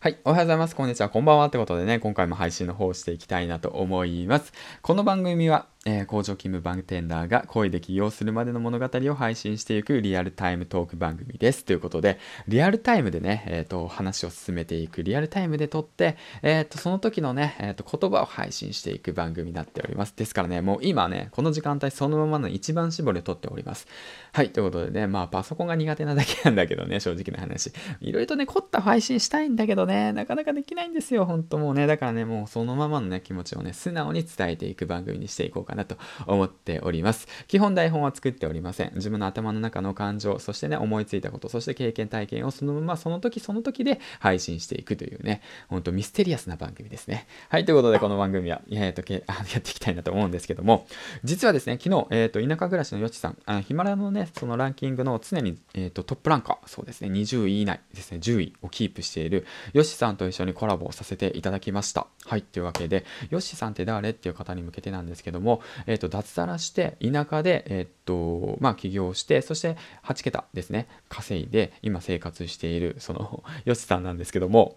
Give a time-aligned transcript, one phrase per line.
[0.00, 0.18] はい。
[0.24, 0.76] おはようございます。
[0.76, 1.08] こんにちは。
[1.08, 1.46] こんばんは。
[1.46, 4.52] ってことでね、今回も配信の方をしていきたいなと思います。
[4.80, 11.64] この番組は、えー、工場勤務バンテンダーが声で起業するまでの物語を配信していくリアルタイムトーク番組です。
[11.64, 20.12] ということで、リアルタイムでね、えっ、ー、と、話を進めていく、リアルタイムで撮って、えっ、ー、と、その時のね、えっ、と、言葉を配信していく番組になっております。
[20.14, 23.86] ですからね、もう今ね、この時間帯そのままの一番絞りを撮っております。
[24.32, 24.50] はい。
[24.50, 27.72] ということでね、まあ、パソコンが苦手なだけなんだけどね、正直な話。
[28.02, 31.86] いろいろとね、凝った配信したいんだけどね、なかなかできないんですよ、ほんともうね。
[31.86, 35.96] だからね、もうそのままのね、気持ちをね、素直に伝えていく番組にしていこうかなと
[36.26, 37.28] 思っております。
[37.46, 38.92] 基本台本は作っておりません。
[38.94, 47.26] 自分の頭の中の感情、そしてね、思いついたこと、そして経験体験をそのままその時その時で配信していくというね、ほんとミステリアスな番組ですね。
[47.48, 50.86] はい、ということでこの番組は、えー、とけあ やっていきたいなと思うんですけども、
[51.24, 62.06] 実はですね、昨日、えー、と田舎暮らしのよちさん、あヒマラヤのね、そのランキングの常に、えー、とトップランカー、そうですね、20位以内ですね、10位をキープしているよしさんと一緒にコラボをさせていただきました。
[62.24, 64.10] はい、というわけで、よしさんって誰？
[64.10, 74.76] っていう方に向けてなんですけども、え、ー、と、脱サラして田舎で、えっと、まあ、起業して、そして8桁ですね、稼いで、今生活している、その、 よしさんなんですけども、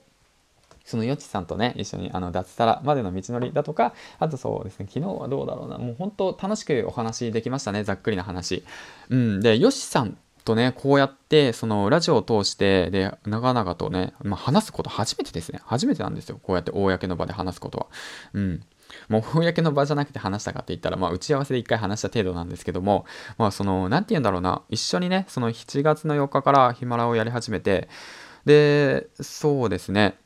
[0.84, 8.64] そのよちさんとね、一緒にあの脱サラまでの道のりだとか、あとそうですね、昨日はどうだろうな、もう本当楽しくお話できましたね、ざっくりな話。
[9.09, 15.62] うん、で、よしさんとね、こうやって、そのラジオを通して、で、長々とね、まあ、話すこと初めてですね。
[15.66, 16.40] 初めてなんですよ。
[16.42, 17.88] こうやって公の場で話すことは。
[18.34, 18.64] うん。
[19.09, 23.06] もう公の場じゃなくて話したかって言ったら、まあ、打ち合わせで一回話した程度なんですけども、
[23.38, 27.89] まあ、その、なんて言うんだろうな、一緒にね、その7月の4日からヒマラをやり始めて、
[28.45, 30.17] で、そうですね、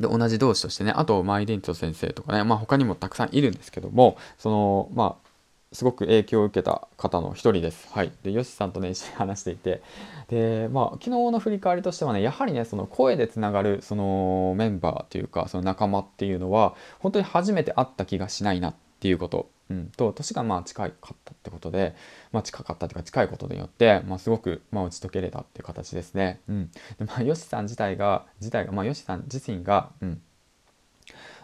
[0.00, 5.27] で、同じ同士としてね、あと、マイデント先生とかね、まあ他にもたくさんいるんですけども、その、まあ、
[5.72, 7.88] すごく影響を受けた方の一人です。
[7.92, 8.12] はい。
[8.22, 9.82] で、ヨシさんとね、一緒に話していて、
[10.28, 19.50] で、まあ、昨日の振り返りとしてはね、やはりね、その声でつながる、そのメンバーというか、その仲間っていうのは、本当に初めて会った気がしないなっていうこと。
[19.70, 21.94] うん、と、年がまあ近かったってことで、
[22.32, 26.40] まあ近かったっていうか近いことによって、まあすごく、まあ打ち解けれたっていう形ですね。
[26.48, 26.70] うん。
[26.98, 30.22] で、まあ、ヨシさん自体が、自体が、まあ、ヨシさん自身が、うん。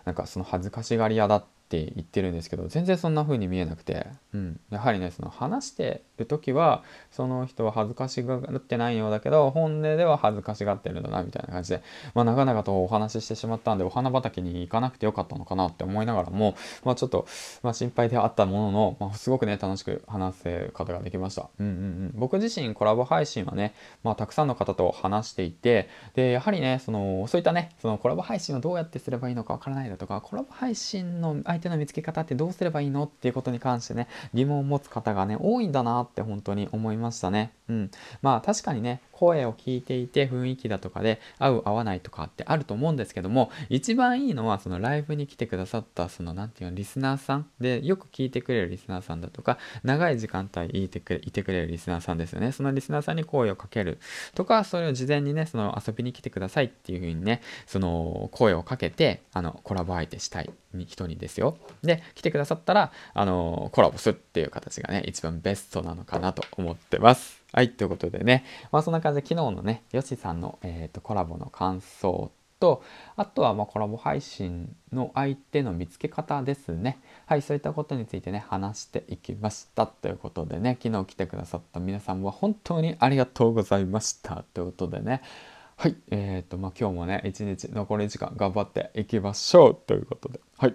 [0.07, 11.83] なんかその恥ずかしがり屋だっって言ってるんですけど全然そんな風に見えなくて、うん、やはりねその話してる時はその人は恥ずかしがってないようだけど本音では恥ずかしがってるんだなみたいな感じで、
[12.15, 16.55] まあ、長々とお話ししてしまったんでお花畑に行かなくてよかったのかなって思いながらも、
[16.85, 17.27] まあ、ちょっと、
[17.63, 37.53] まあ、心配ではあったものの、まあ、すごくね楽しく話せることができました、うんうんうん、僕自身コラボ配信はね、まあ、たくさんの方と話していてでやはりねそのそういったねそのコラボ配信をどうやってすればいいのかわからないだとかコラボ配信の相手の見つけ方ってどうすればいいのっていうことに関してね疑問を持つ方がね多いんだなって本当に思いましたね。
[37.69, 37.91] うん、
[38.23, 52.53] まあ確かにね声を聞いていて雰囲気だとかで合う合わないとかってあると思うんですけども一番いいのはそのライブに来てくださったその何て言うのリスナーさんでよく聞いてくれるリスナーさんだとか長い時間帯いてくれいてくれるリスナーさんですよね。
[52.53, 53.99] そのリスナーさんに声をかける
[54.35, 60.51] とかそれを事前にねその遊びに来てくださいっていう風にねその声をかけてあのコラボ相手したい
[60.87, 61.57] 人にですよ。
[61.83, 67.44] で来てくださったらあのコラボするっていう形がね一番ベストなのかなと思ってます。
[67.55, 72.83] はい、ということでね、まあそんな感じで昨日のね、ヨシさんの、えーと、コラボの感想と、
[73.15, 76.99] あとはまコラボ配信の相手の見つけ方ですね。
[77.27, 79.87] はい、そういったことについてね、話していきました。
[79.87, 84.45] ということでね、昨日来てくださった皆さんは本当にありがとうございました。
[84.53, 85.23] ということでね、
[85.77, 90.75] はい、えっ、ー、と、まあ今日もね、一日残り時間頑張っていきましょうということで、はい。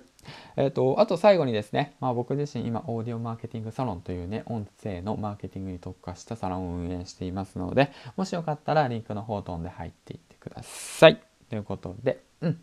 [0.58, 11.22] えっ、ー、と、あと最後にですね、まあ、僕自身今、オーディオマーケティングサロンというね、音声のマーケティングに特化したサロンを運営していますので、もしよかったらリンクの方飛んで入っていってください。
[11.50, 12.62] ということで、うん。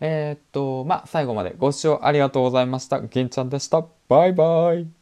[0.00, 3.00] えっ、ー、と、まあ、最後までご視聴ありがとうございました。
[3.00, 3.84] 銀ちゃんでした。
[4.08, 4.97] バイバイ。